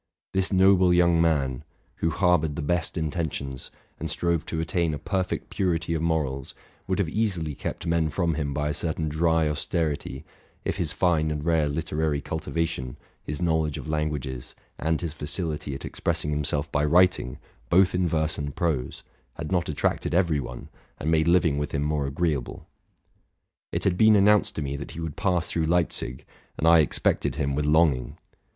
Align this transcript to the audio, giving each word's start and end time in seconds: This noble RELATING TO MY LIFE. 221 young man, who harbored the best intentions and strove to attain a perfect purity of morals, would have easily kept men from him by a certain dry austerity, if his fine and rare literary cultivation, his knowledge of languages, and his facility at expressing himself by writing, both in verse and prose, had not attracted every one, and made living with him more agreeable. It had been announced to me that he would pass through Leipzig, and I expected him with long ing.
This 0.33 0.51
noble 0.51 0.89
RELATING 0.89 1.17
TO 1.17 1.21
MY 1.21 1.29
LIFE. 1.29 1.37
221 1.41 1.43
young 1.45 1.59
man, 1.59 1.63
who 1.97 2.09
harbored 2.09 2.55
the 2.55 2.63
best 2.63 2.97
intentions 2.97 3.69
and 3.99 4.09
strove 4.09 4.47
to 4.47 4.59
attain 4.59 4.95
a 4.95 4.97
perfect 4.97 5.51
purity 5.51 5.93
of 5.93 6.01
morals, 6.01 6.55
would 6.87 6.97
have 6.97 7.07
easily 7.07 7.53
kept 7.53 7.85
men 7.85 8.09
from 8.09 8.33
him 8.33 8.51
by 8.51 8.69
a 8.69 8.73
certain 8.73 9.09
dry 9.09 9.47
austerity, 9.47 10.25
if 10.65 10.77
his 10.77 10.91
fine 10.91 11.29
and 11.29 11.45
rare 11.45 11.69
literary 11.69 12.19
cultivation, 12.19 12.97
his 13.21 13.43
knowledge 13.43 13.77
of 13.77 13.87
languages, 13.87 14.55
and 14.79 15.01
his 15.01 15.13
facility 15.13 15.75
at 15.75 15.85
expressing 15.85 16.31
himself 16.31 16.71
by 16.71 16.83
writing, 16.83 17.37
both 17.69 17.93
in 17.93 18.07
verse 18.07 18.39
and 18.39 18.55
prose, 18.55 19.03
had 19.35 19.51
not 19.51 19.69
attracted 19.69 20.15
every 20.15 20.39
one, 20.39 20.69
and 20.97 21.11
made 21.11 21.27
living 21.27 21.59
with 21.59 21.73
him 21.73 21.83
more 21.83 22.07
agreeable. 22.07 22.67
It 23.71 23.83
had 23.83 23.97
been 23.99 24.15
announced 24.15 24.55
to 24.55 24.63
me 24.63 24.75
that 24.77 24.93
he 24.93 24.99
would 24.99 25.15
pass 25.15 25.45
through 25.45 25.67
Leipzig, 25.67 26.25
and 26.57 26.67
I 26.67 26.79
expected 26.79 27.35
him 27.35 27.53
with 27.53 27.65
long 27.67 27.95
ing. 27.95 28.17